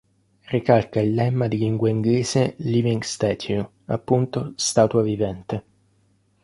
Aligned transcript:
Ricalca 0.51 0.99
il 0.99 1.13
lemma 1.13 1.47
di 1.47 1.59
lingua 1.59 1.87
inglese 1.87 2.55
"living 2.57 3.03
statue": 3.03 3.69
appunto, 3.85 4.53
"statua 4.55 5.03
vivente". 5.03 5.63